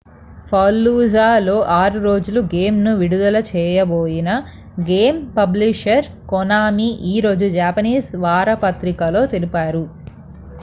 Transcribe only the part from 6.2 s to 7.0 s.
konami